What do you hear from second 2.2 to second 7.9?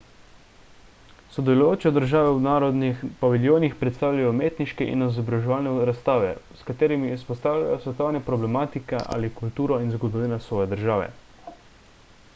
v narodnih paviljonih predstavljajo umetniške in izobraževalne razstave s katerimi izpostavljajo